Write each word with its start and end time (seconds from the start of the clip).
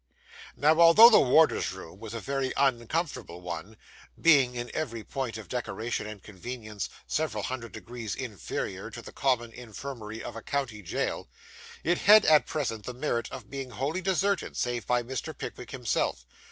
Now, 0.57 0.79
although 0.79 1.11
the 1.11 1.19
warder's 1.19 1.73
room 1.73 1.99
was 1.99 2.15
a 2.15 2.19
very 2.19 2.51
uncomfortable 2.57 3.39
one 3.39 3.77
(being, 4.19 4.55
in 4.55 4.71
every 4.73 5.03
point 5.03 5.37
of 5.37 5.47
decoration 5.47 6.07
and 6.07 6.23
convenience, 6.23 6.89
several 7.05 7.43
hundred 7.43 7.73
degrees 7.73 8.15
inferior 8.15 8.89
to 8.89 9.03
the 9.03 9.11
common 9.11 9.51
infirmary 9.51 10.23
of 10.23 10.35
a 10.35 10.41
county 10.41 10.81
jail), 10.81 11.29
it 11.83 11.99
had 11.99 12.25
at 12.25 12.47
present 12.47 12.85
the 12.87 12.95
merit 12.95 13.31
of 13.31 13.51
being 13.51 13.69
wholly 13.69 14.01
deserted 14.01 14.57
save 14.57 14.87
by 14.87 15.03
Mr. 15.03 15.37
Pickwick 15.37 15.69
himself. 15.69 16.25